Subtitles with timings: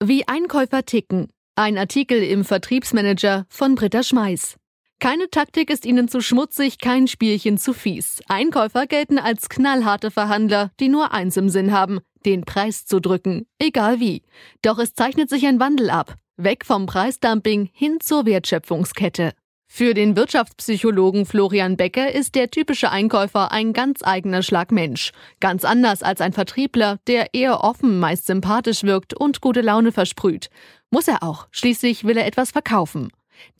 [0.00, 1.28] Wie Einkäufer ticken.
[1.56, 4.54] Ein Artikel im Vertriebsmanager von Britta Schmeiß.
[5.00, 8.20] Keine Taktik ist ihnen zu schmutzig, kein Spielchen zu fies.
[8.28, 13.48] Einkäufer gelten als knallharte Verhandler, die nur eins im Sinn haben, den Preis zu drücken,
[13.58, 14.22] egal wie.
[14.62, 16.14] Doch es zeichnet sich ein Wandel ab.
[16.36, 19.32] Weg vom Preisdumping hin zur Wertschöpfungskette.
[19.70, 25.12] Für den Wirtschaftspsychologen Florian Becker ist der typische Einkäufer ein ganz eigener Schlag Mensch.
[25.40, 30.48] Ganz anders als ein Vertriebler, der eher offen, meist sympathisch wirkt und gute Laune versprüht.
[30.90, 33.10] Muss er auch, schließlich will er etwas verkaufen.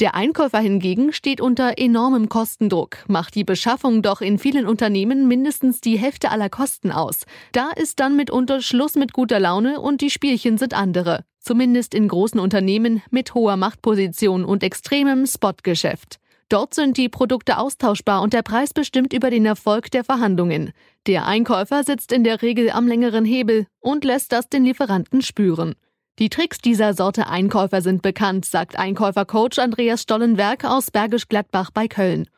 [0.01, 5.81] Der Einkäufer hingegen steht unter enormem Kostendruck, macht die Beschaffung doch in vielen Unternehmen mindestens
[5.81, 7.27] die Hälfte aller Kosten aus.
[7.53, 11.25] Da ist dann mitunter Schluss mit guter Laune und die Spielchen sind andere.
[11.49, 16.19] Zumindest in großen Unternehmen mit hoher Machtposition und extremem Spotgeschäft.
[16.51, 20.73] Dort sind die Produkte austauschbar und der Preis bestimmt über den Erfolg der Verhandlungen.
[21.07, 25.75] Der Einkäufer sitzt in der Regel am längeren Hebel und lässt das den Lieferanten spüren.
[26.19, 31.89] Die Tricks dieser Sorte Einkäufer sind bekannt, sagt Einkäufercoach Andreas Stollenberg aus Bergisch Gladbach bei
[31.89, 32.29] Köln.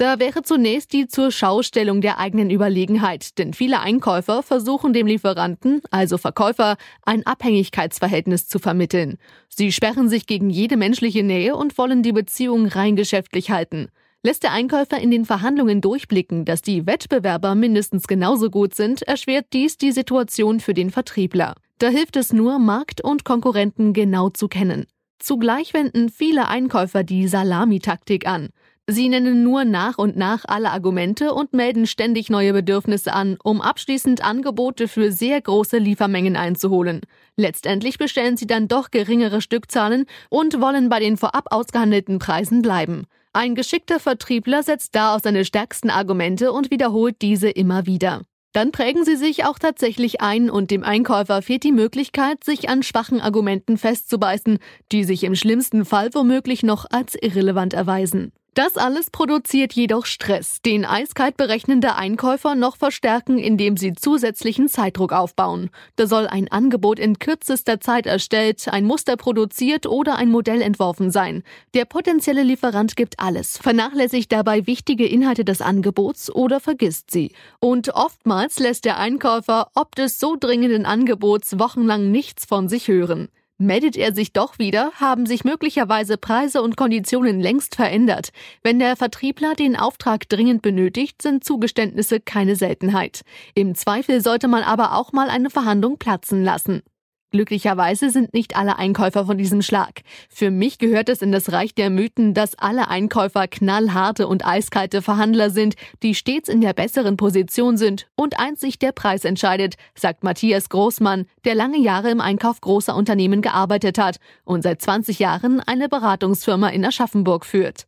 [0.00, 5.82] Da wäre zunächst die zur Schaustellung der eigenen Überlegenheit, denn viele Einkäufer versuchen dem Lieferanten,
[5.90, 9.18] also Verkäufer, ein Abhängigkeitsverhältnis zu vermitteln.
[9.50, 13.88] Sie sperren sich gegen jede menschliche Nähe und wollen die Beziehung rein geschäftlich halten.
[14.22, 19.48] Lässt der Einkäufer in den Verhandlungen durchblicken, dass die Wettbewerber mindestens genauso gut sind, erschwert
[19.52, 21.56] dies die Situation für den Vertriebler.
[21.76, 24.86] Da hilft es nur, Markt und Konkurrenten genau zu kennen.
[25.18, 28.48] Zugleich wenden viele Einkäufer die Salamitaktik an.
[28.92, 33.60] Sie nennen nur nach und nach alle Argumente und melden ständig neue Bedürfnisse an, um
[33.60, 37.02] abschließend Angebote für sehr große Liefermengen einzuholen.
[37.36, 43.06] Letztendlich bestellen sie dann doch geringere Stückzahlen und wollen bei den vorab ausgehandelten Preisen bleiben.
[43.32, 48.22] Ein geschickter Vertriebler setzt da auf seine stärksten Argumente und wiederholt diese immer wieder.
[48.52, 52.82] Dann prägen sie sich auch tatsächlich ein und dem Einkäufer fehlt die Möglichkeit, sich an
[52.82, 54.58] schwachen Argumenten festzubeißen,
[54.90, 58.32] die sich im schlimmsten Fall womöglich noch als irrelevant erweisen.
[58.54, 65.12] Das alles produziert jedoch Stress, den eiskalt berechnende Einkäufer noch verstärken, indem sie zusätzlichen Zeitdruck
[65.12, 65.70] aufbauen.
[65.94, 71.12] Da soll ein Angebot in kürzester Zeit erstellt, ein Muster produziert oder ein Modell entworfen
[71.12, 71.44] sein.
[71.74, 77.32] Der potenzielle Lieferant gibt alles, vernachlässigt dabei wichtige Inhalte des Angebots oder vergisst sie.
[77.60, 83.28] Und oftmals lässt der Einkäufer ob des so dringenden Angebots wochenlang nichts von sich hören.
[83.62, 88.30] Meldet er sich doch wieder, haben sich möglicherweise Preise und Konditionen längst verändert.
[88.62, 93.20] Wenn der Vertriebler den Auftrag dringend benötigt, sind Zugeständnisse keine Seltenheit.
[93.54, 96.80] Im Zweifel sollte man aber auch mal eine Verhandlung platzen lassen.
[97.30, 100.00] Glücklicherweise sind nicht alle Einkäufer von diesem Schlag.
[100.28, 105.00] Für mich gehört es in das Reich der Mythen, dass alle Einkäufer knallharte und eiskalte
[105.00, 110.24] Verhandler sind, die stets in der besseren Position sind und einzig der Preis entscheidet, sagt
[110.24, 115.60] Matthias Großmann, der lange Jahre im Einkauf großer Unternehmen gearbeitet hat und seit 20 Jahren
[115.60, 117.86] eine Beratungsfirma in Aschaffenburg führt.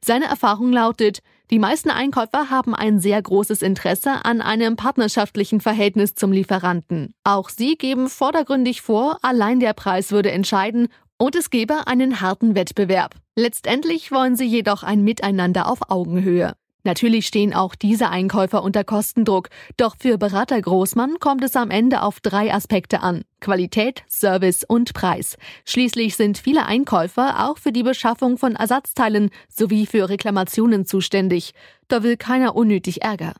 [0.00, 1.18] Seine Erfahrung lautet,
[1.50, 7.12] die meisten Einkäufer haben ein sehr großes Interesse an einem partnerschaftlichen Verhältnis zum Lieferanten.
[7.22, 10.88] Auch sie geben vordergründig vor, allein der Preis würde entscheiden
[11.18, 13.16] und es gebe einen harten Wettbewerb.
[13.36, 16.54] Letztendlich wollen sie jedoch ein Miteinander auf Augenhöhe.
[16.84, 22.02] Natürlich stehen auch diese Einkäufer unter Kostendruck, doch für Berater Großmann kommt es am Ende
[22.02, 23.24] auf drei Aspekte an.
[23.40, 25.36] Qualität, Service und Preis.
[25.64, 31.52] Schließlich sind viele Einkäufer auch für die Beschaffung von Ersatzteilen sowie für Reklamationen zuständig.
[31.88, 33.34] Da will keiner unnötig Ärger.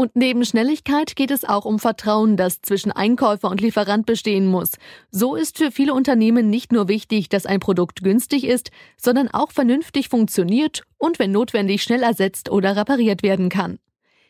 [0.00, 4.70] Und neben Schnelligkeit geht es auch um Vertrauen, das zwischen Einkäufer und Lieferant bestehen muss.
[5.10, 9.52] So ist für viele Unternehmen nicht nur wichtig, dass ein Produkt günstig ist, sondern auch
[9.52, 13.78] vernünftig funktioniert und wenn notwendig schnell ersetzt oder repariert werden kann.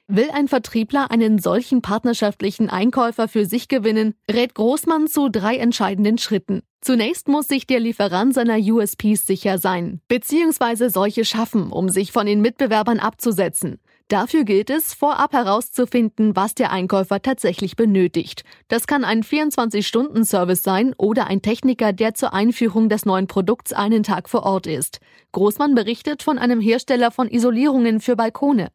[0.08, 6.18] Will ein Vertriebler einen solchen partnerschaftlichen Einkäufer für sich gewinnen, rät Großmann zu drei entscheidenden
[6.18, 6.62] Schritten.
[6.80, 12.26] Zunächst muss sich der Lieferant seiner USPs sicher sein, beziehungsweise solche schaffen, um sich von
[12.26, 13.78] den Mitbewerbern abzusetzen.
[14.10, 18.42] Dafür gilt es, vorab herauszufinden, was der Einkäufer tatsächlich benötigt.
[18.66, 24.02] Das kann ein 24-Stunden-Service sein oder ein Techniker, der zur Einführung des neuen Produkts einen
[24.02, 24.98] Tag vor Ort ist.
[25.30, 28.72] Großmann berichtet von einem Hersteller von Isolierungen für Balkone.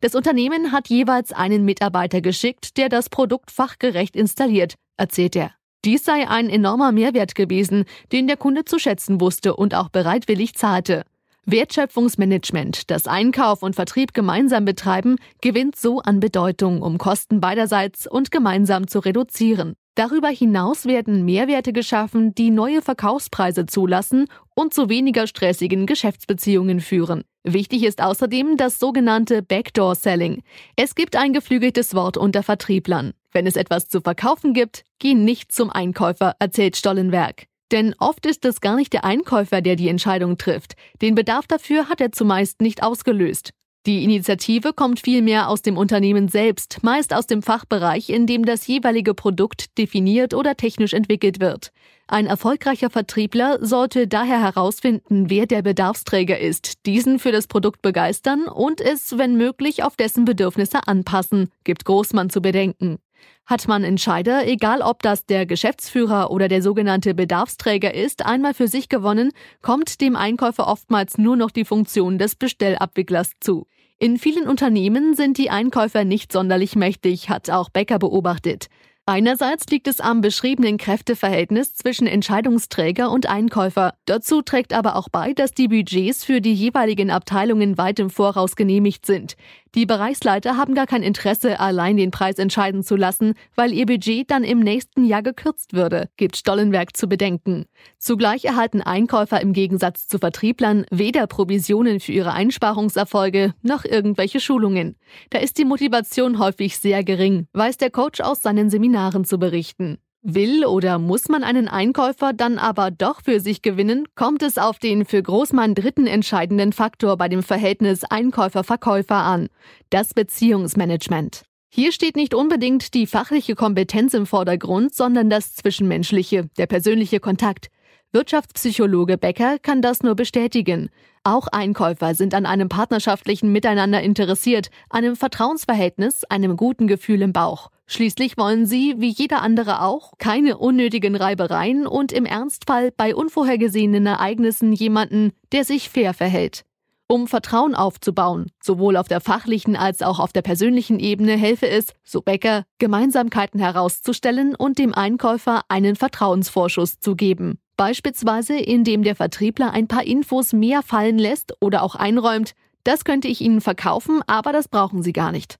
[0.00, 5.50] Das Unternehmen hat jeweils einen Mitarbeiter geschickt, der das Produkt fachgerecht installiert, erzählt er.
[5.84, 10.54] Dies sei ein enormer Mehrwert gewesen, den der Kunde zu schätzen wusste und auch bereitwillig
[10.54, 11.04] zahlte.
[11.50, 18.30] Wertschöpfungsmanagement, das Einkauf und Vertrieb gemeinsam betreiben, gewinnt so an Bedeutung, um Kosten beiderseits und
[18.30, 19.72] gemeinsam zu reduzieren.
[19.94, 27.24] Darüber hinaus werden Mehrwerte geschaffen, die neue Verkaufspreise zulassen und zu weniger stressigen Geschäftsbeziehungen führen.
[27.44, 30.42] Wichtig ist außerdem das sogenannte Backdoor Selling.
[30.76, 33.14] Es gibt ein geflügeltes Wort unter Vertrieblern.
[33.32, 37.46] Wenn es etwas zu verkaufen gibt, geh nicht zum Einkäufer, erzählt Stollenberg.
[37.70, 40.74] Denn oft ist es gar nicht der Einkäufer, der die Entscheidung trifft.
[41.02, 43.52] Den Bedarf dafür hat er zumeist nicht ausgelöst.
[43.86, 48.66] Die Initiative kommt vielmehr aus dem Unternehmen selbst, meist aus dem Fachbereich, in dem das
[48.66, 51.70] jeweilige Produkt definiert oder technisch entwickelt wird.
[52.06, 58.46] Ein erfolgreicher Vertriebler sollte daher herausfinden, wer der Bedarfsträger ist, diesen für das Produkt begeistern
[58.46, 62.98] und es, wenn möglich, auf dessen Bedürfnisse anpassen, gibt Großmann zu bedenken.
[63.46, 68.68] Hat man Entscheider, egal ob das der Geschäftsführer oder der sogenannte Bedarfsträger ist, einmal für
[68.68, 69.32] sich gewonnen,
[69.62, 73.66] kommt dem Einkäufer oftmals nur noch die Funktion des Bestellabwicklers zu.
[73.98, 78.68] In vielen Unternehmen sind die Einkäufer nicht sonderlich mächtig, hat auch Becker beobachtet.
[79.10, 83.94] Einerseits liegt es am beschriebenen Kräfteverhältnis zwischen Entscheidungsträger und Einkäufer.
[84.04, 88.54] Dazu trägt aber auch bei, dass die Budgets für die jeweiligen Abteilungen weit im Voraus
[88.54, 89.36] genehmigt sind.
[89.74, 94.30] Die Bereichsleiter haben gar kein Interesse, allein den Preis entscheiden zu lassen, weil ihr Budget
[94.30, 97.66] dann im nächsten Jahr gekürzt würde, gibt Stollenberg zu bedenken.
[97.98, 104.96] Zugleich erhalten Einkäufer im Gegensatz zu Vertrieblern weder Provisionen für ihre Einsparungserfolge noch irgendwelche Schulungen.
[105.30, 109.98] Da ist die Motivation häufig sehr gering, weiß der Coach aus seinen Seminaren zu berichten.
[110.22, 114.80] Will oder muss man einen Einkäufer dann aber doch für sich gewinnen, kommt es auf
[114.80, 119.48] den für Großmann dritten entscheidenden Faktor bei dem Verhältnis Einkäufer-Verkäufer an,
[119.90, 121.44] das Beziehungsmanagement.
[121.70, 127.68] Hier steht nicht unbedingt die fachliche Kompetenz im Vordergrund, sondern das Zwischenmenschliche, der persönliche Kontakt.
[128.10, 130.90] Wirtschaftspsychologe Becker kann das nur bestätigen.
[131.22, 137.70] Auch Einkäufer sind an einem partnerschaftlichen Miteinander interessiert, einem Vertrauensverhältnis, einem guten Gefühl im Bauch.
[137.90, 144.04] Schließlich wollen sie, wie jeder andere auch, keine unnötigen Reibereien und im Ernstfall bei unvorhergesehenen
[144.04, 146.66] Ereignissen jemanden, der sich fair verhält.
[147.06, 151.94] Um Vertrauen aufzubauen, sowohl auf der fachlichen als auch auf der persönlichen Ebene, helfe es,
[152.04, 157.58] so Becker, Gemeinsamkeiten herauszustellen und dem Einkäufer einen Vertrauensvorschuss zu geben.
[157.78, 162.52] Beispielsweise, indem der Vertriebler ein paar Infos mehr fallen lässt oder auch einräumt,
[162.84, 165.58] das könnte ich Ihnen verkaufen, aber das brauchen Sie gar nicht.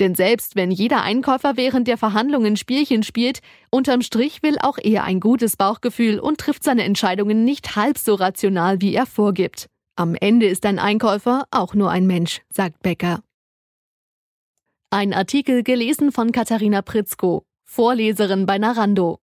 [0.00, 3.40] Denn selbst wenn jeder Einkäufer während der Verhandlungen Spielchen spielt,
[3.70, 8.14] unterm Strich will auch er ein gutes Bauchgefühl und trifft seine Entscheidungen nicht halb so
[8.14, 9.66] rational, wie er vorgibt.
[9.96, 13.20] Am Ende ist ein Einkäufer auch nur ein Mensch, sagt Becker.
[14.90, 19.16] Ein Artikel gelesen von Katharina Pritzko, Vorleserin bei Narando.